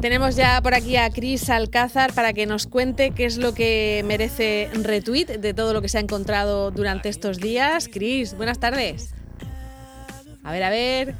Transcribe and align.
Tenemos 0.00 0.36
ya 0.36 0.60
por 0.62 0.74
aquí 0.74 0.96
a 0.96 1.10
Cris 1.10 1.50
Alcázar 1.50 2.12
para 2.12 2.32
que 2.32 2.46
nos 2.46 2.66
cuente 2.66 3.10
qué 3.10 3.24
es 3.24 3.36
lo 3.36 3.52
que 3.52 4.04
merece 4.06 4.70
retweet 4.72 5.38
de 5.38 5.54
todo 5.54 5.72
lo 5.72 5.82
que 5.82 5.88
se 5.88 5.98
ha 5.98 6.00
encontrado 6.00 6.70
durante 6.70 7.08
estos 7.08 7.38
días. 7.38 7.88
Cris, 7.88 8.36
buenas 8.36 8.58
tardes. 8.58 9.10
A 10.44 10.52
ver, 10.52 10.62
a 10.62 10.70
ver. 10.70 11.14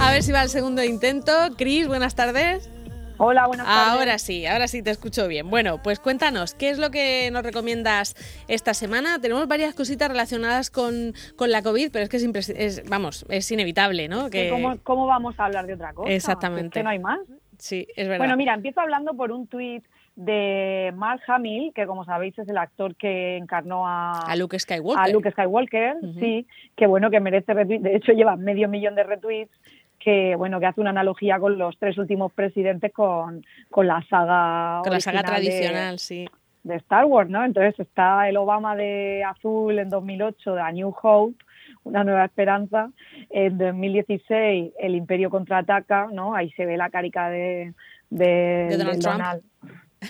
A 0.00 0.10
ver 0.10 0.22
si 0.22 0.32
va 0.32 0.42
el 0.42 0.48
segundo 0.48 0.82
intento. 0.82 1.32
Cris, 1.58 1.86
buenas 1.86 2.14
tardes. 2.14 2.70
Hola, 3.18 3.46
buenas 3.46 3.66
tardes. 3.66 3.92
Ahora 3.92 4.18
sí, 4.18 4.46
ahora 4.46 4.68
sí 4.68 4.82
te 4.82 4.90
escucho 4.90 5.28
bien. 5.28 5.50
Bueno, 5.50 5.82
pues 5.82 6.00
cuéntanos, 6.00 6.54
¿qué 6.54 6.70
es 6.70 6.78
lo 6.78 6.90
que 6.90 7.30
nos 7.30 7.42
recomiendas 7.42 8.14
esta 8.48 8.72
semana? 8.72 9.18
Tenemos 9.20 9.46
varias 9.46 9.74
cositas 9.74 10.08
relacionadas 10.08 10.70
con, 10.70 11.12
con 11.36 11.50
la 11.50 11.60
COVID, 11.60 11.90
pero 11.92 12.04
es 12.04 12.08
que 12.08 12.16
es, 12.16 12.88
vamos, 12.88 13.26
es 13.28 13.50
inevitable, 13.52 14.08
¿no? 14.08 14.30
Que... 14.30 14.48
¿Cómo, 14.48 14.78
¿Cómo, 14.82 15.06
vamos 15.06 15.38
a 15.38 15.44
hablar 15.44 15.66
de 15.66 15.74
otra 15.74 15.92
cosa? 15.92 16.10
Exactamente. 16.10 16.78
que 16.78 16.82
no 16.82 16.88
hay 16.88 17.00
más. 17.00 17.20
Sí, 17.58 17.86
es 17.96 18.08
verdad. 18.08 18.24
Bueno, 18.24 18.36
mira, 18.38 18.54
empiezo 18.54 18.80
hablando 18.80 19.14
por 19.14 19.30
un 19.30 19.46
tuit 19.46 19.84
de 20.16 20.92
Mark 20.96 21.20
Hamill, 21.28 21.72
que 21.74 21.86
como 21.86 22.04
sabéis 22.06 22.38
es 22.38 22.48
el 22.48 22.56
actor 22.56 22.96
que 22.96 23.36
encarnó 23.36 23.86
a, 23.86 24.20
a 24.20 24.36
Luke 24.36 24.58
Skywalker. 24.58 25.04
A 25.04 25.08
Luke 25.08 25.30
Skywalker, 25.30 25.96
sí, 26.18 26.46
que 26.74 26.86
bueno, 26.86 27.10
que 27.10 27.20
merece 27.20 27.52
retweets. 27.52 27.84
De 27.84 27.96
hecho, 27.96 28.12
lleva 28.12 28.34
medio 28.36 28.68
millón 28.68 28.94
de 28.94 29.04
retweets 29.04 29.52
que 29.98 30.36
bueno 30.36 30.60
que 30.60 30.66
hace 30.66 30.80
una 30.80 30.90
analogía 30.90 31.38
con 31.38 31.58
los 31.58 31.76
tres 31.78 31.98
últimos 31.98 32.32
presidentes 32.32 32.92
con, 32.92 33.44
con 33.70 33.86
la 33.86 34.04
saga 34.08 34.80
con 34.82 34.92
la 34.92 35.00
saga 35.00 35.22
tradicional 35.22 35.94
de, 35.94 35.98
sí 35.98 36.28
de 36.62 36.76
Star 36.76 37.06
Wars 37.06 37.30
no 37.30 37.44
entonces 37.44 37.80
está 37.80 38.28
el 38.28 38.36
Obama 38.36 38.76
de 38.76 39.24
azul 39.24 39.78
en 39.78 39.88
2008 39.88 40.54
de 40.54 40.60
A 40.60 40.70
New 40.70 40.94
Hope 41.02 41.34
una 41.82 42.04
nueva 42.04 42.26
esperanza 42.26 42.90
en 43.30 43.56
2016 43.56 44.74
el 44.78 44.94
Imperio 44.94 45.30
contraataca 45.30 46.08
no 46.12 46.34
ahí 46.34 46.50
se 46.52 46.66
ve 46.66 46.76
la 46.76 46.90
carica 46.90 47.30
de 47.30 47.72
de, 48.10 48.26
de 48.68 48.76
Donald, 48.76 49.00
Trump. 49.00 49.16
Donald 49.16 49.42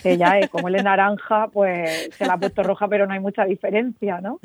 que 0.01 0.17
ya 0.17 0.39
es 0.39 0.49
como 0.49 0.67
él 0.67 0.75
es 0.75 0.83
naranja, 0.83 1.47
pues 1.51 2.09
se 2.11 2.25
la 2.25 2.33
ha 2.33 2.37
puesto 2.37 2.63
roja, 2.63 2.87
pero 2.87 3.07
no 3.07 3.13
hay 3.13 3.19
mucha 3.19 3.45
diferencia, 3.45 4.21
¿no? 4.21 4.39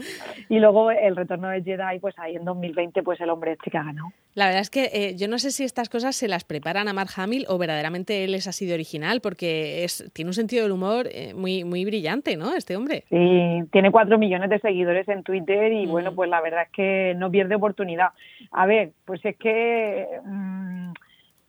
Y 0.48 0.58
luego 0.58 0.90
el 0.90 1.16
retorno 1.16 1.48
de 1.48 1.62
Jedi, 1.62 1.98
pues 2.00 2.18
ahí 2.18 2.36
en 2.36 2.44
2020, 2.44 3.02
pues 3.02 3.20
el 3.20 3.30
hombre 3.30 3.52
este 3.52 3.70
que 3.70 3.78
ha 3.78 3.84
ganado. 3.84 4.08
La 4.34 4.46
verdad 4.46 4.62
es 4.62 4.70
que 4.70 4.90
eh, 4.92 5.14
yo 5.16 5.28
no 5.28 5.38
sé 5.38 5.50
si 5.50 5.64
estas 5.64 5.88
cosas 5.88 6.16
se 6.16 6.28
las 6.28 6.44
preparan 6.44 6.88
a 6.88 6.92
Mark 6.92 7.10
Hamill 7.16 7.44
o 7.48 7.58
verdaderamente 7.58 8.24
él 8.24 8.34
es 8.34 8.46
así 8.46 8.66
de 8.66 8.74
original, 8.74 9.20
porque 9.20 9.84
es, 9.84 10.10
tiene 10.14 10.30
un 10.30 10.34
sentido 10.34 10.62
del 10.62 10.72
humor 10.72 11.06
eh, 11.12 11.34
muy, 11.34 11.64
muy 11.64 11.84
brillante, 11.84 12.36
¿no? 12.36 12.54
Este 12.54 12.76
hombre. 12.76 13.04
Sí, 13.10 13.62
tiene 13.70 13.90
cuatro 13.90 14.18
millones 14.18 14.48
de 14.50 14.58
seguidores 14.60 15.06
en 15.08 15.22
Twitter 15.22 15.72
y 15.72 15.86
mm. 15.86 15.90
bueno, 15.90 16.14
pues 16.14 16.30
la 16.30 16.40
verdad 16.40 16.62
es 16.62 16.70
que 16.70 17.14
no 17.16 17.30
pierde 17.30 17.56
oportunidad. 17.56 18.08
A 18.50 18.66
ver, 18.66 18.92
pues 19.04 19.24
es 19.24 19.36
que... 19.36 20.06
Mmm, 20.24 20.71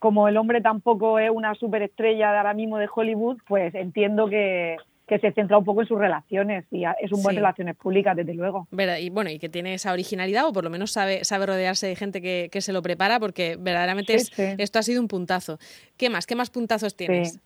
como 0.04 0.28
el 0.28 0.36
hombre 0.36 0.60
tampoco 0.60 1.18
es 1.18 1.32
una 1.34 1.56
superestrella 1.56 2.34
de 2.34 2.38
ahora 2.38 2.54
mismo 2.54 2.78
de 2.78 2.90
Hollywood, 2.94 3.38
pues 3.48 3.74
entiendo 3.74 4.28
que, 4.28 4.76
que 5.08 5.18
se 5.18 5.32
centra 5.32 5.58
un 5.58 5.64
poco 5.64 5.80
en 5.80 5.88
sus 5.88 5.98
relaciones 5.98 6.66
y 6.72 6.84
es 6.84 7.10
un 7.14 7.24
buen 7.24 7.38
relaciones 7.38 7.78
públicas, 7.78 8.14
desde 8.14 8.34
luego. 8.34 8.68
¿Verdad? 8.70 8.98
Y 8.98 9.10
bueno, 9.10 9.30
y 9.30 9.40
que 9.40 9.48
tiene 9.48 9.76
esa 9.76 9.94
originalidad 9.94 10.46
o 10.46 10.52
por 10.52 10.66
lo 10.66 10.70
menos 10.70 10.92
sabe, 10.92 11.24
sabe 11.24 11.46
rodearse 11.46 11.88
de 11.88 11.96
gente 11.96 12.22
que, 12.22 12.50
que 12.52 12.60
se 12.60 12.74
lo 12.74 12.82
prepara 12.82 13.18
porque 13.18 13.56
verdaderamente 13.58 14.20
Sí, 14.20 14.30
sí. 14.36 14.44
esto 14.58 14.78
ha 14.78 14.84
sido 14.84 15.00
un 15.00 15.08
puntazo. 15.08 15.58
¿Qué 15.96 16.10
más? 16.10 16.28
¿Qué 16.28 16.36
más 16.36 16.50
puntazos 16.50 16.98
tienes? 16.98 17.40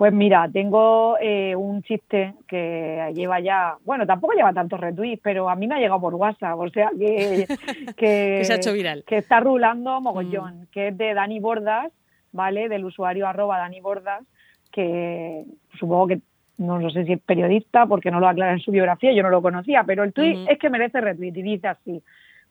Pues 0.00 0.14
mira, 0.14 0.48
tengo 0.50 1.18
eh, 1.20 1.54
un 1.54 1.82
chiste 1.82 2.32
que 2.48 3.12
lleva 3.14 3.38
ya, 3.38 3.76
bueno, 3.84 4.06
tampoco 4.06 4.32
lleva 4.32 4.50
tantos 4.50 4.80
retweets, 4.80 5.20
pero 5.22 5.50
a 5.50 5.54
mí 5.54 5.66
me 5.66 5.74
ha 5.74 5.78
llegado 5.78 6.00
por 6.00 6.14
WhatsApp, 6.14 6.58
o 6.58 6.70
sea 6.70 6.88
que, 6.98 7.46
que, 7.98 8.36
que 8.38 8.44
se 8.46 8.54
ha 8.54 8.56
hecho 8.56 8.72
viral. 8.72 9.04
Que 9.06 9.18
está 9.18 9.40
rulando 9.40 10.00
mogollón, 10.00 10.62
mm. 10.62 10.66
que 10.72 10.88
es 10.88 10.96
de 10.96 11.12
Dani 11.12 11.38
Bordas, 11.38 11.92
¿vale? 12.32 12.70
Del 12.70 12.86
usuario 12.86 13.28
arroba 13.28 13.58
Dani 13.58 13.82
Bordas, 13.82 14.24
que 14.72 15.44
supongo 15.78 16.06
que 16.06 16.20
no, 16.56 16.78
no 16.78 16.88
sé 16.88 17.04
si 17.04 17.12
es 17.12 17.20
periodista 17.20 17.84
porque 17.84 18.10
no 18.10 18.20
lo 18.20 18.28
aclara 18.28 18.54
en 18.54 18.60
su 18.60 18.70
biografía, 18.70 19.12
yo 19.12 19.22
no 19.22 19.28
lo 19.28 19.42
conocía, 19.42 19.84
pero 19.84 20.02
el 20.02 20.14
tweet 20.14 20.46
es 20.48 20.58
que 20.58 20.70
merece 20.70 21.02
retweet 21.02 21.36
y 21.36 21.42
dice 21.42 21.68
así, 21.68 22.02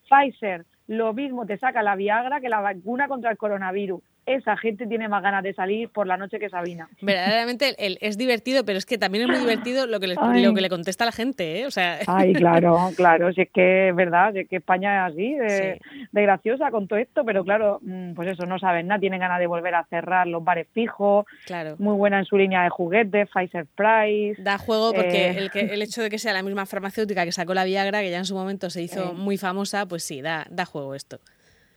Pfizer, 0.07 0.65
lo 0.85 1.13
mismo 1.13 1.47
te 1.47 1.57
saca 1.57 1.81
la 1.81 1.95
Viagra 1.95 2.41
que 2.41 2.49
la 2.49 2.61
vacuna 2.61 3.07
contra 3.07 3.31
el 3.31 3.37
coronavirus. 3.37 4.03
Esa 4.25 4.55
gente 4.57 4.85
tiene 4.85 5.07
más 5.09 5.23
ganas 5.23 5.41
de 5.43 5.53
salir 5.53 5.89
por 5.89 6.05
la 6.05 6.15
noche 6.15 6.37
que 6.39 6.49
Sabina. 6.49 6.87
Verdaderamente 7.01 7.73
el- 7.83 7.97
es 7.99 8.17
divertido, 8.17 8.63
pero 8.63 8.77
es 8.77 8.85
que 8.85 8.97
también 8.99 9.23
es 9.23 9.29
muy 9.29 9.39
divertido 9.39 9.87
lo 9.87 9.99
que 9.99 10.07
le, 10.07 10.15
lo 10.15 10.53
que 10.53 10.61
le 10.61 10.69
contesta 10.69 11.03
a 11.03 11.07
la 11.07 11.11
gente, 11.11 11.61
¿eh? 11.61 11.65
O 11.65 11.71
sea, 11.71 11.99
Ay, 12.05 12.33
claro, 12.33 12.77
claro, 12.95 13.33
si 13.33 13.41
es 13.41 13.49
que 13.51 13.89
es 13.89 13.95
verdad, 13.95 14.33
si 14.33 14.39
es 14.39 14.47
que 14.49 14.57
España 14.57 15.07
es 15.07 15.13
así, 15.13 15.33
de, 15.33 15.79
Sí. 15.83 16.05
de 16.11 16.21
graciosa 16.21 16.69
con 16.69 16.87
todo 16.87 16.99
esto, 16.99 17.23
pero 17.25 17.43
claro, 17.43 17.79
mm, 17.81 18.13
pues 18.13 18.29
eso, 18.29 18.45
no 18.45 18.59
saben 18.59 18.87
nada, 18.87 18.99
tienen 18.99 19.19
ganas 19.19 19.39
de 19.39 19.47
volver 19.47 19.73
a 19.75 19.83
cerrar 19.85 20.27
los 20.27 20.43
bares 20.43 20.67
fijos, 20.73 21.25
claro. 21.45 21.75
muy 21.79 21.95
buena 21.95 22.19
en 22.19 22.25
su 22.25 22.37
línea 22.37 22.63
de 22.63 22.69
juguetes, 22.69 23.27
Pfizer 23.33 23.65
Price. 23.75 24.41
Da 24.41 24.57
juego 24.59 24.93
porque 24.93 25.29
Eh. 25.29 25.37
el, 25.37 25.49
que, 25.49 25.61
el 25.61 25.81
hecho 25.81 26.01
de 26.03 26.09
que 26.09 26.19
sea 26.19 26.33
la 26.33 26.43
misma 26.43 26.65
farmacéutica 26.65 27.25
que 27.25 27.31
sacó 27.31 27.53
la 27.55 27.63
Viagra, 27.63 28.01
que 28.01 28.11
ya 28.11 28.17
en 28.19 28.25
su 28.25 28.35
momento 28.35 28.69
se 28.69 28.81
hizo 28.83 29.11
Eh. 29.11 29.13
muy 29.15 29.37
famosa, 29.37 29.87
pues 29.87 30.03
sí, 30.03 30.21
da, 30.21 30.45
da 30.51 30.65
juego 30.65 30.93
esto. 30.93 31.19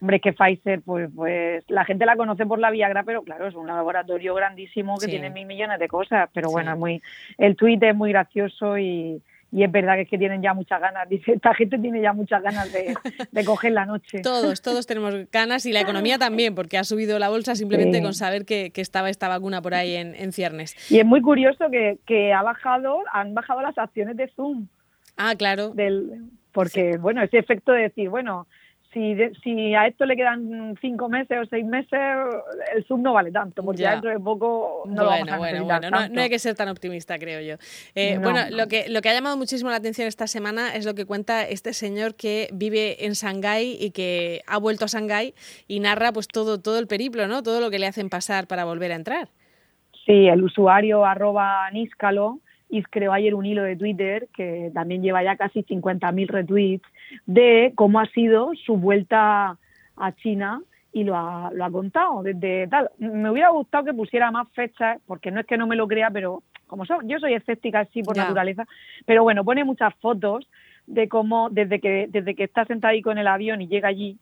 Hombre, 0.03 0.19
que 0.19 0.33
Pfizer, 0.33 0.81
pues, 0.81 1.09
pues 1.15 1.63
la 1.69 1.85
gente 1.85 2.05
la 2.05 2.17
conoce 2.17 2.45
por 2.45 2.59
la 2.59 2.71
Viagra, 2.71 3.03
pero 3.03 3.21
claro, 3.23 3.47
es 3.47 3.55
un 3.55 3.67
laboratorio 3.67 4.35
grandísimo 4.35 4.97
que 4.97 5.05
Sí. 5.05 5.11
tiene 5.11 5.29
mil 5.29 5.45
millones 5.45 5.79
de 5.79 5.87
cosas. 5.87 6.29
Pero 6.33 6.49
Sí. 6.49 6.51
bueno, 6.51 6.73
es 6.73 6.77
muy, 6.77 7.01
el 7.37 7.55
tuit 7.55 7.81
es 7.81 7.95
muy 7.95 8.11
gracioso 8.11 8.77
y, 8.77 9.21
y 9.53 9.63
es 9.63 9.71
verdad 9.71 9.95
que 9.95 10.01
es 10.01 10.09
que 10.09 10.17
tienen 10.17 10.41
ya 10.41 10.53
muchas 10.53 10.81
ganas. 10.81 11.07
Dice, 11.09 11.31
esta 11.31 11.53
gente 11.53 11.77
tiene 11.79 12.01
ya 12.01 12.11
muchas 12.11 12.43
ganas 12.43 12.69
de, 12.73 12.93
de 13.31 13.45
coger 13.45 13.71
la 13.71 13.85
noche. 13.85 14.19
Todos, 14.21 14.61
todos 14.61 14.85
tenemos 14.85 15.15
ganas 15.31 15.65
y 15.65 15.71
la 15.71 15.79
economía 15.79 16.17
también, 16.17 16.53
porque 16.53 16.77
ha 16.77 16.83
subido 16.83 17.17
la 17.17 17.29
bolsa 17.29 17.55
simplemente 17.55 17.99
Sí. 17.99 18.03
con 18.03 18.13
saber 18.13 18.43
que, 18.43 18.71
que 18.71 18.81
estaba 18.81 19.09
esta 19.09 19.29
vacuna 19.29 19.61
por 19.61 19.73
ahí 19.73 19.95
en, 19.95 20.15
en 20.15 20.33
ciernes. 20.33 20.75
Y 20.91 20.99
es 20.99 21.05
muy 21.05 21.21
curioso 21.21 21.69
que, 21.71 21.97
que 22.05 22.33
ha 22.33 22.41
bajado, 22.43 22.99
han 23.13 23.33
bajado 23.33 23.61
las 23.61 23.77
acciones 23.77 24.17
de 24.17 24.27
Zoom. 24.35 24.67
Ah, 25.15 25.35
claro. 25.37 25.69
del 25.69 26.23
porque 26.51 26.97
bueno 26.97 27.23
ese 27.23 27.37
efecto 27.39 27.71
de 27.71 27.83
decir 27.83 28.09
bueno 28.09 28.47
si 28.93 29.13
de- 29.15 29.31
si 29.43 29.73
a 29.73 29.87
esto 29.87 30.05
le 30.05 30.15
quedan 30.15 30.75
cinco 30.79 31.09
meses 31.09 31.37
o 31.41 31.45
seis 31.47 31.65
meses 31.65 31.99
el 32.75 32.85
sub 32.85 32.99
no 32.99 33.13
vale 33.13 33.31
tanto 33.31 33.63
porque 33.63 33.81
Ya. 33.81 33.91
dentro 33.93 34.11
de 34.11 34.19
poco 34.19 34.83
no 34.85 35.03
lo 35.03 35.09
vamos 35.09 35.19
bueno, 35.21 35.33
a 35.33 35.37
bueno, 35.37 35.63
bueno, 35.65 35.79
no, 35.89 35.97
tanto. 35.97 36.13
no 36.15 36.21
hay 36.21 36.29
que 36.29 36.39
ser 36.39 36.55
tan 36.55 36.69
optimista, 36.69 37.17
creo 37.17 37.41
yo. 37.41 37.55
Eh, 37.95 38.15
No, 38.15 38.21
bueno, 38.21 38.49
no. 38.49 38.55
lo 38.57 38.67
que, 38.67 38.87
lo 38.89 39.01
que 39.01 39.09
ha 39.09 39.13
llamado 39.13 39.35
muchísimo 39.37 39.69
la 39.71 39.77
atención 39.77 40.07
esta 40.07 40.27
semana 40.27 40.75
es 40.75 40.85
lo 40.85 40.93
que 40.95 41.05
cuenta 41.05 41.43
este 41.47 41.73
señor 41.73 42.15
que 42.15 42.49
vive 42.53 43.05
en 43.05 43.13
Shanghái 43.13 43.77
y 43.79 43.91
que 43.91 44.41
ha 44.47 44.57
vuelto 44.57 44.85
a 44.85 44.87
Shanghái 44.87 45.33
y 45.67 45.79
narra 45.79 46.11
pues 46.11 46.27
todo, 46.27 46.59
todo 46.61 46.77
el 46.79 46.87
periplo, 46.87 47.27
¿no? 47.27 47.41
Todo 47.43 47.59
lo 47.61 47.71
que 47.71 47.79
le 47.79 47.87
hacen 47.87 48.09
pasar 48.09 48.47
para 48.47 48.63
volver 48.65 48.91
a 48.91 48.95
entrar. 48.95 49.29
Sí, 50.05 50.27
el 50.27 50.43
usuario 50.43 51.05
arroba 51.05 51.69
Níscalo 51.71 52.39
y 52.69 52.81
creó 52.83 53.13
ayer 53.13 53.35
un 53.35 53.45
hilo 53.45 53.63
de 53.63 53.75
Twitter 53.75 54.27
que 54.35 54.71
también 54.73 55.01
lleva 55.01 55.23
ya 55.23 55.37
casi 55.37 55.63
50.000 55.63 56.27
retweets 56.27 56.83
de 57.25 57.71
cómo 57.75 57.99
ha 57.99 58.05
sido 58.07 58.51
su 58.65 58.77
vuelta 58.77 59.57
a 59.97 60.11
China 60.13 60.61
y 60.91 61.03
lo 61.03 61.15
ha, 61.15 61.51
lo 61.53 61.65
ha 61.65 61.71
contado 61.71 62.21
desde 62.23 62.67
tal. 62.67 62.89
Me 62.99 63.29
hubiera 63.29 63.49
gustado 63.49 63.85
que 63.85 63.93
pusiera 63.93 64.29
más 64.31 64.47
fechas, 64.51 64.99
porque 65.07 65.31
no 65.31 65.39
es 65.39 65.45
que 65.47 65.57
no 65.57 65.65
me 65.67 65.75
lo 65.75 65.87
crea, 65.87 66.09
pero 66.11 66.43
como 66.67 66.85
so- 66.85 67.01
yo 67.03 67.19
soy 67.19 67.33
escéptica 67.33 67.81
así 67.81 68.01
por 68.03 68.15
naturaleza, 68.23 68.65
pero 69.05 69.23
bueno, 69.23 69.43
pone 69.43 69.63
muchas 69.63 69.93
fotos 69.95 70.47
de 70.87 71.07
cómo 71.07 71.49
desde 71.49 71.79
que 71.79 72.07
desde 72.09 72.35
que 72.35 72.43
está 72.43 72.65
sentadico 72.65 73.11
en 73.11 73.17
el 73.19 73.27
avión 73.27 73.61
y 73.61 73.67
llega 73.67 73.87
allí 73.89 74.17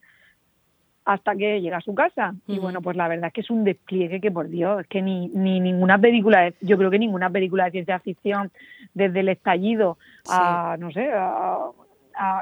hasta 1.03 1.35
que 1.35 1.59
llega 1.61 1.77
a 1.77 1.81
su 1.81 1.95
casa. 1.95 2.35
Y 2.47 2.59
bueno, 2.59 2.81
pues 2.81 2.95
la 2.95 3.07
verdad 3.07 3.27
es 3.27 3.33
que 3.33 3.41
es 3.41 3.49
un 3.49 3.63
despliegue 3.63 4.21
que 4.21 4.31
por 4.31 4.47
Dios, 4.47 4.81
es 4.81 4.87
que 4.87 5.01
ni, 5.01 5.29
ni 5.29 5.59
ninguna 5.59 5.97
película, 5.97 6.41
de- 6.41 6.53
yo 6.61 6.77
creo 6.77 6.91
que 6.91 6.99
ninguna 6.99 7.29
película 7.29 7.65
de 7.65 7.71
ciencia 7.71 7.99
ficción, 7.99 8.51
desde 8.93 9.21
el 9.21 9.29
estallido 9.29 9.97
a, 10.29 10.77
no 10.77 10.91
sé, 10.91 11.09
a, 11.11 11.57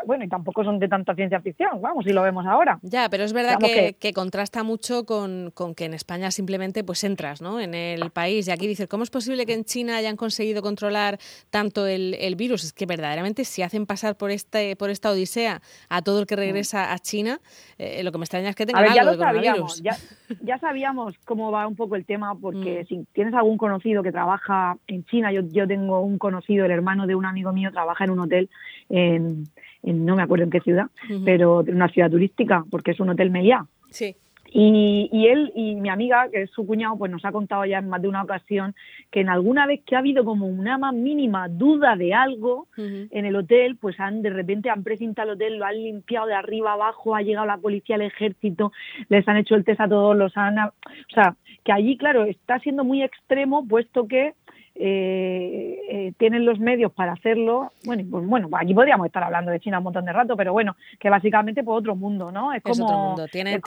bueno, 0.05 0.23
y 0.23 0.27
tampoco 0.27 0.63
son 0.63 0.79
de 0.79 0.87
tanta 0.87 1.15
ciencia 1.15 1.41
ficción, 1.41 1.81
vamos, 1.81 2.05
si 2.05 2.11
lo 2.11 2.21
vemos 2.21 2.45
ahora. 2.45 2.79
Ya, 2.81 3.09
pero 3.09 3.23
es 3.23 3.33
verdad 3.33 3.57
que, 3.59 4.13
contrasta 4.13 4.63
mucho 4.63 5.05
con, 5.05 5.53
que 5.75 5.85
en 5.85 5.93
España 5.93 6.31
simplemente 6.31 6.83
pues 6.83 7.03
entras 7.03 7.41
¿no? 7.41 7.59
en 7.59 7.73
el 7.73 8.09
país 8.11 8.47
y 8.47 8.51
aquí 8.51 8.67
dices, 8.67 8.87
¿cómo 8.87 9.03
es 9.03 9.09
posible 9.09 9.45
que 9.45 9.53
en 9.53 9.65
China 9.65 9.97
hayan 9.97 10.15
conseguido 10.15 10.61
controlar 10.61 11.19
tanto 11.49 11.85
el, 11.87 12.35
virus? 12.35 12.63
Es 12.63 12.73
que 12.73 12.85
verdaderamente 12.85 13.43
si 13.45 13.61
hacen 13.61 13.85
pasar 13.85 14.15
por 14.15 14.31
este 14.31 14.75
por 14.75 14.89
esta 14.89 15.11
odisea 15.11 15.61
a 15.89 16.01
todo 16.01 16.21
el 16.21 16.27
que 16.27 16.35
regresa 16.35 16.93
a 16.93 16.99
China, 16.99 17.39
eh, 17.77 18.03
lo 18.03 18.11
que 18.11 18.17
me 18.17 18.23
extraña 18.23 18.49
es 18.49 18.55
que 18.55 18.65
tengan 18.65 18.85
algo 18.85 19.11
de 19.11 19.17
coronavirus. 19.17 19.81
Ya, 19.81 19.95
ya, 20.41 20.57
sabíamos 20.59 21.17
cómo 21.25 21.51
va 21.51 21.67
un 21.67 21.75
poco 21.75 21.95
el 21.95 22.05
tema 22.05 22.35
porque 22.35 22.83
mm. 22.83 22.87
si 22.87 23.05
tienes 23.13 23.33
algún 23.33 23.57
conocido 23.57 24.03
que 24.03 24.11
trabaja 24.11 24.77
en 24.87 25.05
China, 25.05 25.31
yo, 25.31 25.41
yo 25.51 25.67
tengo 25.67 26.01
un 26.01 26.17
conocido, 26.17 26.65
el 26.65 26.71
hermano 26.71 27.07
de 27.07 27.15
un 27.15 27.25
amigo 27.25 27.51
mío, 27.51 27.71
trabaja 27.71 28.03
en 28.03 28.11
un 28.11 28.19
hotel 28.19 28.49
en, 28.89 29.45
no 29.83 30.15
me 30.15 30.23
acuerdo 30.23 30.45
en 30.45 30.51
qué 30.51 30.59
ciudad, 30.59 30.87
pero 31.25 31.61
en 31.61 31.75
una 31.75 31.89
ciudad 31.89 32.09
turística, 32.09 32.65
porque 32.69 32.91
es 32.91 32.99
un 32.99 33.09
hotel 33.09 33.31
Meliá. 33.31 33.65
Sí. 33.89 34.15
Y, 34.51 35.09
y, 35.11 35.27
él 35.27 35.51
y 35.55 35.75
mi 35.75 35.89
amiga, 35.89 36.27
que 36.31 36.43
es 36.43 36.49
su 36.49 36.65
cuñado, 36.65 36.97
pues 36.97 37.11
nos 37.11 37.23
ha 37.23 37.31
contado 37.31 37.65
ya 37.65 37.77
en 37.77 37.87
más 37.87 38.01
de 38.01 38.07
una 38.07 38.23
ocasión 38.23 38.73
que 39.11 39.21
en 39.21 39.29
alguna 39.29 39.67
vez 39.67 39.81
que 39.85 39.95
ha 39.95 39.99
habido 39.99 40.25
como 40.25 40.47
una 40.47 40.79
más 40.79 40.93
mínima 40.93 41.47
duda 41.47 41.95
de 41.95 42.15
algo 42.15 42.67
en 42.75 43.25
el 43.25 43.35
hotel, 43.35 43.75
pues 43.75 43.99
han 43.99 44.23
de 44.23 44.31
repente 44.31 44.71
han 44.71 44.83
precintado 44.83 45.29
el 45.29 45.35
hotel, 45.35 45.57
lo 45.57 45.65
han 45.65 45.75
limpiado 45.75 46.25
de 46.25 46.33
arriba 46.33 46.73
abajo, 46.73 47.15
ha 47.15 47.21
llegado 47.21 47.45
la 47.45 47.57
policía, 47.57 47.95
el 47.95 48.03
ejército, 48.03 48.71
les 49.07 49.27
han 49.27 49.37
hecho 49.37 49.55
el 49.55 49.63
test 49.63 49.81
a 49.81 49.87
todos, 49.87 50.17
los 50.17 50.35
han... 50.35 50.57
O 50.57 50.73
sea, 51.13 51.35
que 51.63 51.71
allí, 51.71 51.97
claro, 51.97 52.23
está 52.23 52.57
siendo 52.59 52.83
muy 52.83 53.03
extremo, 53.03 53.67
puesto 53.67 54.07
que 54.07 54.33
eh, 54.75 55.79
eh, 55.89 56.13
tienen 56.17 56.45
los 56.45 56.59
medios 56.59 56.91
para 56.91 57.13
hacerlo. 57.13 57.71
Bueno, 57.83 58.03
pues 58.09 58.25
bueno, 58.25 58.49
aquí 58.53 58.73
podríamos 58.73 59.07
estar 59.07 59.23
hablando 59.23 59.51
de 59.51 59.59
China 59.59 59.79
un 59.79 59.85
montón 59.85 60.05
de 60.05 60.13
rato, 60.13 60.37
pero 60.37 60.53
bueno, 60.53 60.75
que 60.99 61.09
básicamente 61.09 61.63
pues 61.63 61.79
otro 61.79 61.95
mundo, 61.95 62.31
¿no? 62.31 62.53
Es, 62.53 62.63
como, 62.63 62.85
otro 62.85 62.97
mundo. 62.97 63.27
Tienen, 63.27 63.59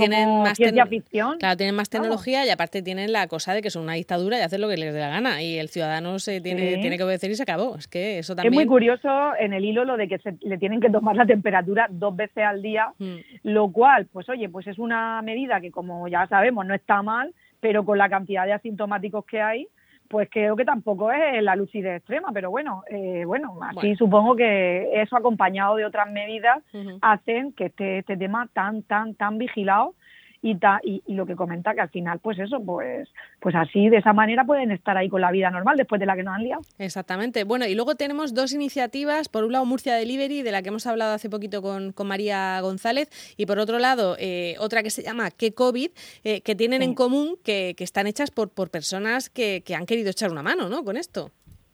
más 0.42 0.56
ciencia 0.56 0.86
ficción. 0.86 1.38
Claro, 1.38 1.56
tienen 1.56 1.74
más 1.74 1.90
tecnología 1.90 2.46
y 2.46 2.50
aparte 2.50 2.82
tienen 2.82 3.12
la 3.12 3.26
cosa 3.26 3.54
de 3.54 3.62
que 3.62 3.70
son 3.70 3.82
una 3.82 3.94
dictadura 3.94 4.38
y 4.38 4.42
hacen 4.42 4.60
lo 4.60 4.68
que 4.68 4.76
les 4.76 4.94
dé 4.94 5.00
la 5.00 5.08
gana 5.08 5.42
y 5.42 5.58
el 5.58 5.68
ciudadano 5.68 6.18
se 6.18 6.40
tiene, 6.40 6.78
tiene 6.78 6.96
que 6.96 7.04
obedecer 7.04 7.30
y 7.30 7.34
se 7.34 7.42
acabó. 7.42 7.76
Es 7.76 7.88
que 7.88 8.18
eso 8.18 8.34
también. 8.34 8.52
Es 8.52 8.56
muy 8.56 8.66
curioso 8.66 9.36
en 9.38 9.52
el 9.52 9.64
hilo 9.64 9.84
lo 9.84 9.96
de 9.96 10.08
que 10.08 10.18
se, 10.18 10.36
le 10.40 10.58
tienen 10.58 10.80
que 10.80 10.90
tomar 10.90 11.16
la 11.16 11.26
temperatura 11.26 11.88
dos 11.90 12.14
veces 12.16 12.44
al 12.44 12.62
día, 12.62 12.92
mm. 12.98 13.16
lo 13.44 13.70
cual, 13.70 14.06
pues 14.12 14.28
oye, 14.28 14.48
pues 14.48 14.66
es 14.66 14.78
una 14.78 15.20
medida 15.22 15.60
que 15.60 15.70
como 15.70 16.08
ya 16.08 16.26
sabemos 16.26 16.66
no 16.66 16.74
está 16.74 17.02
mal, 17.02 17.34
pero 17.60 17.84
con 17.84 17.98
la 17.98 18.08
cantidad 18.08 18.44
de 18.44 18.52
asintomáticos 18.52 19.24
que 19.24 19.40
hay, 19.40 19.68
pues 20.12 20.28
creo 20.30 20.56
que 20.56 20.66
tampoco 20.66 21.10
es 21.10 21.42
la 21.42 21.56
lucidez 21.56 21.96
extrema, 21.96 22.32
pero 22.34 22.50
bueno, 22.50 22.84
eh, 22.90 23.24
bueno, 23.24 23.58
así 23.62 23.96
supongo 23.96 24.36
que 24.36 25.00
eso 25.00 25.16
acompañado 25.16 25.76
de 25.76 25.86
otras 25.86 26.12
medidas 26.12 26.58
hacen 27.00 27.54
que 27.54 27.66
esté 27.66 28.00
este 28.00 28.18
tema 28.18 28.46
tan, 28.52 28.82
tan, 28.82 29.14
tan 29.14 29.38
vigilado 29.38 29.94
y, 30.42 30.58
y, 31.06 31.14
lo 31.14 31.24
que 31.24 31.36
comenta 31.36 31.72
que 31.72 31.80
al 31.80 31.88
final, 31.88 32.18
pues 32.18 32.38
eso, 32.38 32.60
pues, 32.60 33.08
pues 33.40 33.54
así, 33.54 33.88
de 33.88 33.98
esa 33.98 34.12
manera 34.12 34.44
pueden 34.44 34.72
estar 34.72 34.96
ahí 34.96 35.08
con 35.08 35.20
la 35.20 35.30
vida 35.30 35.50
normal 35.50 35.76
después 35.76 36.00
de 36.00 36.06
la 36.06 36.16
que 36.16 36.24
nos 36.24 36.34
han 36.34 36.42
liado. 36.42 36.62
Exactamente. 36.78 37.44
Bueno, 37.44 37.66
y 37.66 37.74
luego 37.76 37.94
tenemos 37.94 38.34
dos 38.34 38.52
iniciativas, 38.52 39.28
por 39.28 39.44
un 39.44 39.52
lado 39.52 39.64
Murcia 39.64 39.94
Delivery, 39.94 40.42
de 40.42 40.50
la 40.50 40.62
que 40.62 40.70
hemos 40.70 40.86
hablado 40.86 41.14
hace 41.14 41.30
poquito 41.30 41.62
con, 41.62 41.94
María 42.04 42.60
González, 42.60 43.08
y 43.36 43.46
por 43.46 43.60
otro 43.60 43.78
lado 43.78 44.16
eh, 44.18 44.56
otra 44.58 44.82
que 44.82 44.90
se 44.90 45.02
llama 45.02 45.30
Que 45.30 45.54
COVID, 45.54 45.90
eh, 46.24 46.40
que 46.40 46.56
tienen 46.56 46.82
en 46.82 46.94
común 46.94 47.36
que, 47.44 47.76
están 47.78 48.06
hechas 48.06 48.30
por, 48.30 48.50
por 48.50 48.70
personas 48.70 49.30
que, 49.30 49.62
que 49.64 49.74
han 49.74 49.86
querido 49.86 50.10
echar 50.10 50.30
una 50.30 50.42
mano, 50.42 50.68
¿no? 50.68 50.84
Con 50.84 50.96
esto. 50.96 51.30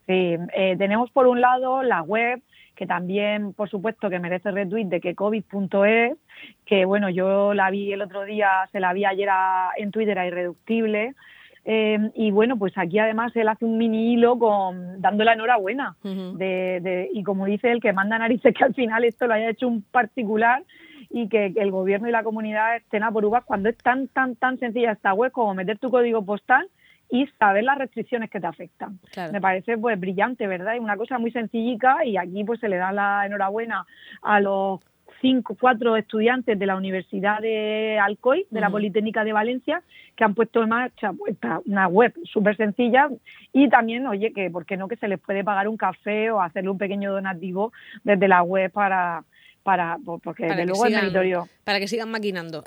Sí, 0.09 0.37
eh, 0.55 0.75
tenemos 0.79 1.11
por 1.11 1.27
un 1.27 1.43
lado 1.43 1.83
la 1.83 2.03
web 2.03 2.41
que 2.79 2.87
también, 2.87 3.55
por 3.55 3.69
supuesto, 3.69 4.09
que 4.09 4.21
merece 4.21 4.53
retweet 4.53 4.85
de 4.85 5.01
que 5.01 5.17
covid.es, 5.17 6.17
que 6.65 6.85
bueno, 6.85 7.11
yo 7.11 7.53
la 7.53 7.71
vi 7.71 7.93
el 7.93 8.03
otro 8.03 8.25
día, 8.25 8.49
se 8.71 8.79
la 8.79 8.93
vi 8.93 9.05
ayer 9.05 9.29
en 9.79 9.91
Twitter 9.91 10.17
a 10.17 10.29
Irreductible, 10.29 11.17
eh, 11.65 11.99
y 12.15 12.31
bueno, 12.31 12.57
pues 12.57 12.79
aquí 12.79 13.01
además 13.01 13.35
él 13.35 13.49
hace 13.49 13.65
un 13.65 13.79
mini 13.79 14.13
hilo 14.13 14.39
con 14.39 15.03
dando 15.03 15.25
la 15.25 15.33
enhorabuena. 15.33 15.97
de, 16.05 17.11
y 17.13 17.25
como 17.25 17.47
dice 17.47 17.73
él, 17.73 17.81
que 17.81 17.93
manda 17.93 18.17
narices 18.17 18.55
que 18.55 18.63
al 18.63 18.75
final 18.75 19.03
esto 19.03 19.27
lo 19.27 19.35
haya 19.35 19.51
hecho 19.51 19.67
un 19.67 19.83
particular 19.83 20.63
y 21.11 21.29
que, 21.29 21.53
el 21.57 21.73
gobierno 21.73 22.09
y 22.09 22.13
la 22.13 22.23
comunidad 22.23 22.77
estén 22.77 23.03
a 23.03 23.11
por 23.11 23.25
uvas 23.25 23.45
cuando 23.45 23.71
es 23.71 23.77
tan, 23.79 24.07
tan, 24.07 24.37
tan 24.37 24.57
sencilla 24.61 24.93
esta 24.93 25.15
web 25.15 25.33
como 25.33 25.53
meter 25.55 25.79
tu 25.79 25.91
código 25.91 26.25
postal 26.25 26.69
y 27.11 27.27
saber 27.39 27.65
las 27.65 27.79
restricciones 27.79 28.31
que 28.31 28.41
te 28.41 28.47
afectan. 28.47 28.99
Me 29.33 29.41
parece 29.41 29.79
pues 29.79 29.99
brillante, 29.99 30.47
¿verdad? 30.47 30.75
Y 30.75 30.79
una 30.79 30.97
cosa 30.97 31.19
muy 31.19 31.31
sencillica 31.31 32.05
y 32.05 32.17
aquí 32.17 32.45
pues 32.45 32.61
se 32.61 32.69
le 32.69 32.77
da 32.77 32.93
la 32.93 33.25
enhorabuena 33.25 33.87
a 34.23 34.41
los 34.41 34.81
cinco, 35.21 35.57
cuatro 35.59 35.97
estudiantes 35.97 36.59
de 36.59 36.67
la 36.67 36.77
Universidad 36.77 37.41
de 37.41 37.99
Alcoy, 38.01 38.47
de 38.51 38.61
la 38.61 38.71
Politécnica 38.71 39.25
de 39.25 39.33
Valencia, 39.33 39.83
que 40.15 40.25
han 40.25 40.35
puesto 40.35 40.63
en 40.63 40.69
marcha 40.69 41.13
pues, 41.13 41.37
una 41.67 41.89
web 41.89 42.15
súper 42.25 42.57
sencilla 42.57 43.09
y 43.53 43.69
también, 43.69 44.07
oye, 44.07 44.33
que 44.33 44.51
por 44.51 44.67
qué 44.67 44.77
no 44.77 44.89
que 44.89 44.97
se 44.97 45.09
les 45.09 45.19
puede 45.19 45.45
pagar 45.45 45.69
un 45.69 45.77
café 45.77 46.31
o 46.31 46.41
hacerle 46.41 46.71
un 46.71 46.79
pequeño 46.79 47.13
donativo 47.13 47.73
desde 48.05 48.29
la 48.29 48.43
web 48.43 48.71
para 48.71 49.25
para 49.63 49.99
porque 50.23 50.47
desde 50.47 50.65
luego 50.65 50.87
el 50.87 50.95
territorio 50.95 51.49
para 51.65 51.79
que 51.79 51.89
sigan 51.89 52.11
maquinando. 52.11 52.63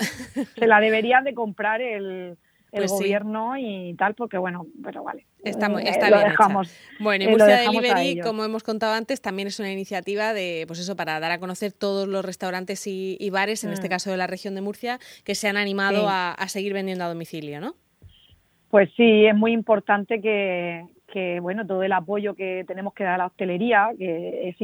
Se 0.56 0.68
la 0.68 0.80
deberían 0.82 1.24
de 1.24 1.34
comprar 1.34 1.82
el 1.82 2.38
el 2.72 2.84
pues 2.84 2.92
gobierno 2.92 3.58
y 3.58 3.94
tal, 3.98 4.16
porque 4.16 4.38
bueno, 4.38 4.66
pero 4.84 5.04
vale. 5.04 5.26
Está, 5.44 5.68
eh, 5.68 5.84
está 5.86 6.08
bien 6.08 6.30
dejamos, 6.30 6.74
Bueno, 7.00 7.26
y 7.26 7.28
eh, 7.28 7.32
Murcia 7.32 7.58
Delivery, 7.58 8.22
como 8.22 8.44
hemos 8.44 8.64
contado 8.64 8.94
antes, 8.94 9.22
también 9.22 9.48
es 9.48 9.60
una 9.60 9.72
iniciativa 9.72 10.34
de, 10.34 10.64
pues 10.68 10.80
eso, 10.80 10.96
para 10.96 11.20
dar 11.20 11.32
a 11.32 11.40
conocer 11.40 11.74
todos 11.74 12.08
los 12.08 12.24
restaurantes 12.24 12.86
y, 12.88 13.30
bares, 13.30 13.64
en 13.64 13.74
este 13.74 13.88
mm. 13.88 13.92
caso 13.92 14.12
de 14.12 14.18
la 14.18 14.28
región 14.28 14.56
de 14.56 14.62
Murcia, 14.62 15.00
que 15.26 15.36
se 15.36 15.48
han 15.48 15.58
animado 15.58 16.08
a, 16.08 16.32
a 16.32 16.48
seguir 16.48 16.74
vendiendo 16.74 17.04
a 17.04 17.10
domicilio, 17.10 17.60
¿no? 17.60 17.76
Pues 18.70 18.90
sí, 18.96 19.26
es 19.26 19.36
muy 19.36 19.52
importante 19.52 20.22
que, 20.22 20.86
que 21.12 21.40
bueno 21.40 21.68
todo 21.68 21.84
el 21.84 21.92
apoyo 21.92 22.34
que 22.34 22.64
tenemos 22.68 22.94
que 22.94 23.04
dar 23.04 23.16
a 23.16 23.18
la 23.20 23.26
hostelería 23.28 23.92
que 23.98 24.50
es, 24.50 24.56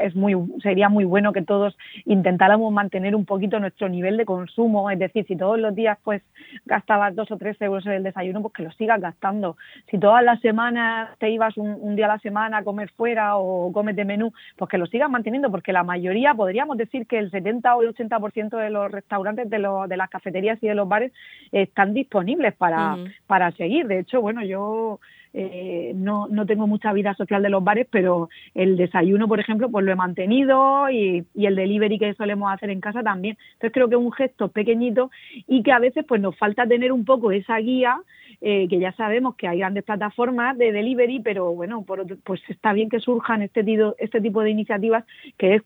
es 0.00 0.14
muy 0.14 0.34
sería 0.62 0.88
muy 0.88 1.04
bueno 1.04 1.32
que 1.32 1.42
todos 1.42 1.76
intentáramos 2.06 2.72
mantener 2.72 3.14
un 3.14 3.24
poquito 3.24 3.60
nuestro 3.60 3.88
nivel 3.88 4.16
de 4.16 4.24
consumo. 4.24 4.90
Es 4.90 4.98
decir 4.98 5.26
si 5.26 5.36
todos 5.36 5.58
los 5.58 5.74
días 5.74 5.98
pues 6.04 6.22
gastabas 6.64 7.14
dos 7.14 7.30
o 7.30 7.36
tres 7.36 7.60
euros 7.60 7.84
en 7.86 7.92
el 7.92 8.02
desayuno 8.02 8.40
pues 8.42 8.54
que 8.54 8.62
lo 8.62 8.72
sigas 8.72 9.00
gastando. 9.00 9.56
Si 9.90 9.98
todas 9.98 10.24
las 10.24 10.40
semanas 10.40 11.10
te 11.18 11.30
ibas 11.30 11.56
un, 11.56 11.96
día 11.96 12.06
a 12.06 12.08
la 12.08 12.18
semana 12.20 12.58
a 12.58 12.64
comer 12.64 12.90
fuera 12.90 13.36
o 13.36 13.72
comes 13.72 13.96
de 13.96 14.04
menú 14.04 14.32
pues 14.56 14.70
que 14.70 14.78
lo 14.78 14.86
sigas 14.86 15.10
manteniendo 15.10 15.50
porque 15.50 15.72
la 15.72 15.82
mayoría 15.82 16.34
podríamos 16.34 16.76
decir 16.78 17.06
que 17.06 17.18
el 17.18 17.30
70 17.30 17.76
o 17.76 17.82
el 17.82 17.94
80% 17.94 18.56
de 18.56 18.70
los 18.70 18.90
restaurantes 18.90 19.50
de, 19.50 19.58
los, 19.58 19.88
de 19.88 19.96
las 19.96 20.08
cafeterías 20.08 20.62
y 20.62 20.68
de 20.68 20.74
los 20.74 20.88
bares 20.88 21.12
están 21.50 21.92
disponibles 21.92 22.54
para, 22.54 22.96
para 23.26 23.50
seguir. 23.52 23.86
De 23.88 23.98
hecho 24.00 24.20
bueno 24.20 24.44
yo 24.44 25.00
eh, 25.40 25.92
no, 25.94 26.26
no 26.28 26.46
tengo 26.46 26.66
mucha 26.66 26.92
vida 26.92 27.14
social 27.14 27.42
de 27.42 27.48
los 27.48 27.62
bares, 27.62 27.86
pero 27.88 28.28
el 28.54 28.76
desayuno, 28.76 29.28
por 29.28 29.38
ejemplo, 29.38 29.70
pues 29.70 29.84
lo 29.84 29.92
he 29.92 29.94
mantenido 29.94 30.90
y, 30.90 31.24
y, 31.32 31.46
el 31.46 31.54
delivery 31.54 31.98
que 31.98 32.14
solemos 32.14 32.52
hacer 32.52 32.70
en 32.70 32.80
casa 32.80 33.04
también. 33.04 33.38
Entonces 33.52 33.72
creo 33.72 33.88
que 33.88 33.94
es 33.94 34.00
un 34.00 34.12
gesto 34.12 34.48
pequeñito 34.48 35.12
y 35.46 35.62
que 35.62 35.70
a 35.70 35.78
veces 35.78 36.04
pues 36.08 36.20
nos 36.20 36.36
falta 36.36 36.66
tener 36.66 36.90
un 36.90 37.04
poco 37.04 37.30
esa 37.30 37.56
guía 37.58 38.00
eh, 38.40 38.68
que 38.68 38.78
ya 38.78 38.92
sabemos 38.92 39.34
que 39.34 39.48
hay 39.48 39.58
grandes 39.58 39.84
plataformas 39.84 40.56
de 40.58 40.70
delivery, 40.70 41.20
pero 41.20 41.52
bueno, 41.54 41.82
por 41.82 42.06
pues 42.22 42.40
está 42.48 42.72
bien 42.72 42.88
que 42.88 43.00
surjan 43.00 43.42
este 43.42 43.64
tipo, 43.64 43.94
este 43.98 44.20
tipo 44.20 44.42
de 44.42 44.50
iniciativas 44.50 45.04
que 45.36 45.54
es 45.54 45.62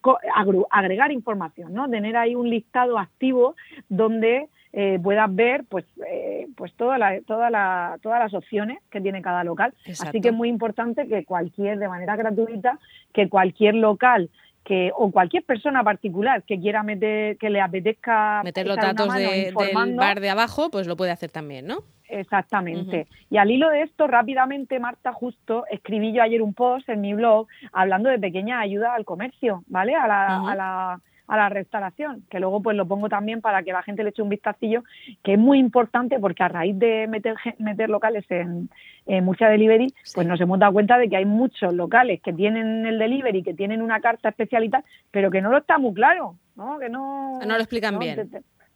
agregar 0.70 1.12
información, 1.12 1.74
¿no? 1.74 1.88
Tener 1.90 2.16
ahí 2.16 2.34
un 2.34 2.48
listado 2.48 2.98
activo 2.98 3.56
donde 3.88 4.48
eh, 4.72 4.98
puedas 5.02 5.34
ver 5.34 5.64
pues 5.68 5.84
eh, 6.08 6.46
pues 6.56 6.72
toda 6.74 6.98
la, 6.98 7.20
toda 7.26 7.50
la, 7.50 7.98
todas 8.02 8.20
las 8.20 8.34
opciones 8.34 8.78
que 8.90 9.00
tiene 9.00 9.20
cada 9.20 9.44
local. 9.44 9.74
Así 9.86 10.20
que 10.20 10.28
es 10.28 10.34
muy 10.34 10.48
importante 10.48 11.06
que 11.06 11.24
cualquier, 11.24 11.78
de 11.78 11.88
manera 11.88 12.16
gratuita, 12.16 12.78
que 13.12 13.28
cualquier 13.28 13.74
local 13.74 14.30
que 14.64 14.92
o 14.94 15.10
cualquier 15.10 15.42
persona 15.42 15.82
particular 15.82 16.44
que 16.44 16.60
quiera 16.60 16.82
meter, 16.84 17.36
que 17.36 17.50
le 17.50 17.60
apetezca 17.60 18.42
meter 18.44 18.66
los 18.66 18.76
datos 18.76 19.12
del 19.12 19.52
bar 19.96 20.20
de 20.20 20.30
abajo, 20.30 20.70
pues 20.70 20.86
lo 20.86 20.96
puede 20.96 21.10
hacer 21.10 21.30
también, 21.30 21.66
¿no? 21.66 21.78
Exactamente. 22.08 23.06
Y 23.30 23.38
al 23.38 23.50
hilo 23.50 23.70
de 23.70 23.82
esto, 23.82 24.06
rápidamente, 24.06 24.78
Marta, 24.78 25.12
justo 25.12 25.64
escribí 25.70 26.12
yo 26.12 26.22
ayer 26.22 26.42
un 26.42 26.52
post 26.54 26.88
en 26.90 27.00
mi 27.00 27.14
blog 27.14 27.48
hablando 27.72 28.10
de 28.10 28.18
pequeña 28.18 28.60
ayuda 28.60 28.94
al 28.94 29.04
comercio, 29.04 29.64
¿vale? 29.66 29.94
A 29.94 30.06
la, 30.06 30.50
a 30.50 30.54
la 30.54 31.00
a 31.32 31.36
la 31.38 31.48
restauración, 31.48 32.24
que 32.28 32.38
luego 32.38 32.60
pues 32.60 32.76
lo 32.76 32.86
pongo 32.86 33.08
también 33.08 33.40
para 33.40 33.62
que 33.62 33.72
la 33.72 33.82
gente 33.82 34.04
le 34.04 34.10
eche 34.10 34.20
un 34.20 34.28
vistacillo, 34.28 34.84
que 35.22 35.32
es 35.32 35.38
muy 35.38 35.58
importante 35.58 36.18
porque 36.20 36.42
a 36.42 36.48
raíz 36.48 36.78
de 36.78 37.06
meter, 37.08 37.36
meter 37.58 37.88
locales 37.88 38.26
en, 38.28 38.68
en 39.06 39.24
Murcia 39.24 39.48
Delivery, 39.48 39.94
pues 40.14 40.26
nos 40.26 40.38
hemos 40.42 40.58
dado 40.58 40.74
cuenta 40.74 40.98
de 40.98 41.08
que 41.08 41.16
hay 41.16 41.24
muchos 41.24 41.72
locales 41.72 42.20
que 42.20 42.34
tienen 42.34 42.84
el 42.84 42.98
delivery, 42.98 43.42
que 43.42 43.54
tienen 43.54 43.80
una 43.80 44.02
carta 44.02 44.28
especial 44.28 44.62
y 44.64 44.68
tal, 44.68 44.84
pero 45.10 45.30
que 45.30 45.40
no 45.40 45.50
lo 45.50 45.56
está 45.56 45.78
muy 45.78 45.94
claro, 45.94 46.36
¿no? 46.54 46.78
Que 46.78 46.90
no, 46.90 47.40
no 47.40 47.54
lo 47.54 47.56
explican 47.56 47.98
bien. 47.98 48.28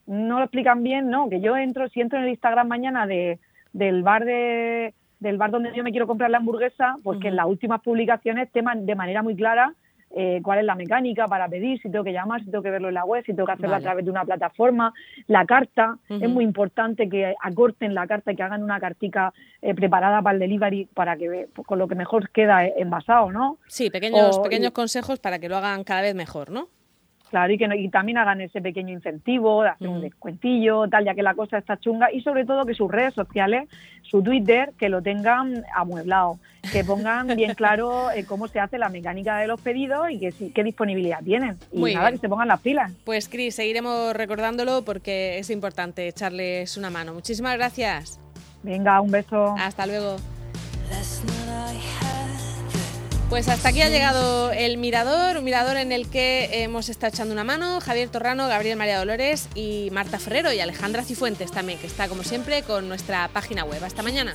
no 0.06 0.38
lo 0.38 0.44
explican 0.44 0.82
bien, 0.82 1.10
no, 1.10 1.28
que 1.28 1.42
yo 1.42 1.58
entro, 1.58 1.90
si 1.90 2.00
entro 2.00 2.18
en 2.18 2.24
el 2.24 2.30
Instagram 2.30 2.68
mañana 2.68 3.06
de, 3.06 3.38
del 3.74 4.02
bar 4.02 4.24
de 4.24 4.94
del 5.20 5.36
bar 5.36 5.50
donde 5.50 5.72
yo 5.74 5.82
me 5.82 5.90
quiero 5.90 6.06
comprar 6.06 6.30
la 6.30 6.38
hamburguesa, 6.38 6.96
pues 7.02 7.18
que 7.20 7.28
en 7.28 7.36
las 7.36 7.46
últimas 7.46 7.82
publicaciones 7.82 8.50
teman 8.52 8.84
de 8.84 8.94
manera 8.94 9.22
muy 9.22 9.34
clara 9.34 9.74
eh, 10.10 10.40
cuál 10.42 10.60
es 10.60 10.64
la 10.64 10.74
mecánica 10.74 11.26
para 11.26 11.48
pedir, 11.48 11.80
si 11.80 11.90
tengo 11.90 12.04
que 12.04 12.12
llamar, 12.12 12.42
si 12.42 12.50
tengo 12.50 12.62
que 12.62 12.70
verlo 12.70 12.88
en 12.88 12.94
la 12.94 13.04
web, 13.04 13.24
si 13.24 13.32
tengo 13.32 13.46
que 13.46 13.52
hacerlo 13.52 13.76
a 13.76 13.80
través 13.80 14.04
de 14.04 14.10
una 14.10 14.24
plataforma, 14.24 14.92
la 15.26 15.44
carta, 15.44 15.98
es 16.08 16.28
muy 16.28 16.44
importante 16.44 17.08
que 17.08 17.34
acorten 17.42 17.94
la 17.94 18.06
carta 18.06 18.32
y 18.32 18.36
que 18.36 18.42
hagan 18.42 18.62
una 18.62 18.80
cartica 18.80 19.34
eh, 19.62 19.74
preparada 19.74 20.22
para 20.22 20.34
el 20.34 20.40
delivery 20.40 20.88
para 20.94 21.16
que 21.16 21.48
pues, 21.54 21.66
con 21.66 21.78
lo 21.78 21.88
que 21.88 21.94
mejor 21.94 22.30
queda 22.30 22.66
envasado, 22.66 23.30
¿no? 23.32 23.58
Sí, 23.66 23.90
pequeños, 23.90 24.38
pequeños 24.38 24.72
consejos 24.72 25.18
para 25.18 25.38
que 25.38 25.48
lo 25.48 25.56
hagan 25.56 25.84
cada 25.84 26.02
vez 26.02 26.14
mejor, 26.14 26.50
¿no? 26.50 26.68
Claro, 27.30 27.52
y 27.52 27.58
que 27.58 27.68
y 27.76 27.88
también 27.88 28.18
hagan 28.18 28.40
ese 28.40 28.60
pequeño 28.60 28.92
incentivo 28.92 29.62
de 29.62 29.70
hacer 29.70 29.88
un 29.88 30.00
descuentillo, 30.00 30.88
tal, 30.88 31.04
ya 31.04 31.14
que 31.14 31.22
la 31.22 31.34
cosa 31.34 31.58
está 31.58 31.76
chunga, 31.76 32.12
y 32.12 32.20
sobre 32.20 32.44
todo 32.44 32.64
que 32.64 32.74
sus 32.74 32.90
redes 32.90 33.14
sociales, 33.14 33.68
su 34.02 34.22
Twitter, 34.22 34.72
que 34.78 34.88
lo 34.88 35.02
tengan 35.02 35.64
amueblado, 35.74 36.38
que 36.72 36.84
pongan 36.84 37.26
bien 37.36 37.54
claro 37.56 38.10
eh, 38.12 38.24
cómo 38.24 38.46
se 38.46 38.60
hace 38.60 38.78
la 38.78 38.88
mecánica 38.90 39.38
de 39.38 39.48
los 39.48 39.60
pedidos 39.60 40.08
y 40.10 40.20
que, 40.20 40.52
qué 40.52 40.62
disponibilidad 40.62 41.22
tienen. 41.22 41.56
Y 41.72 41.94
nada, 41.94 42.12
que 42.12 42.18
se 42.18 42.28
pongan 42.28 42.48
las 42.48 42.60
pilas. 42.60 42.92
Pues 43.04 43.28
Cris, 43.28 43.56
seguiremos 43.56 44.14
recordándolo 44.14 44.84
porque 44.84 45.38
es 45.38 45.50
importante 45.50 46.06
echarles 46.06 46.76
una 46.76 46.90
mano. 46.90 47.12
Muchísimas 47.12 47.56
gracias. 47.56 48.20
Venga, 48.62 49.00
un 49.00 49.10
beso. 49.10 49.54
Hasta 49.58 49.86
luego. 49.86 50.16
Pues 53.28 53.48
hasta 53.48 53.70
aquí 53.70 53.82
ha 53.82 53.88
llegado 53.88 54.52
el 54.52 54.78
Mirador, 54.78 55.36
un 55.36 55.44
mirador 55.44 55.76
en 55.76 55.90
el 55.90 56.08
que 56.08 56.62
hemos 56.62 56.88
estado 56.88 57.12
echando 57.12 57.34
una 57.34 57.42
mano 57.42 57.80
Javier 57.80 58.08
Torrano, 58.08 58.46
Gabriel 58.46 58.78
María 58.78 58.98
Dolores 58.98 59.48
y 59.54 59.88
Marta 59.90 60.20
Ferrero 60.20 60.52
y 60.52 60.60
Alejandra 60.60 61.02
Cifuentes 61.02 61.50
también, 61.50 61.78
que 61.80 61.88
está 61.88 62.08
como 62.08 62.22
siempre 62.22 62.62
con 62.62 62.88
nuestra 62.88 63.28
página 63.28 63.64
web. 63.64 63.82
Hasta 63.82 64.02
mañana. 64.02 64.34